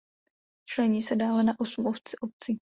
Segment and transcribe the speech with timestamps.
[0.65, 1.85] Člení se dále na osm
[2.21, 2.57] obcí.